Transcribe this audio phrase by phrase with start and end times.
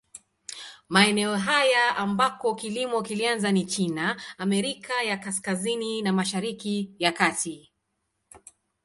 [0.89, 7.71] Maeneo haya ambako kilimo kilianza ni China, Amerika ya Kaskazini na Mashariki ya Kati.